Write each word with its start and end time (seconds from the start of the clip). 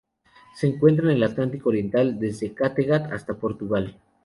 Se 0.55 0.65
encuentra 0.65 1.05
en 1.11 1.17
el 1.17 1.21
Atlántico 1.23 1.69
oriental: 1.69 2.17
desde 2.17 2.55
Kattegat 2.55 3.11
hasta 3.13 3.35
Portugal. 3.35 3.99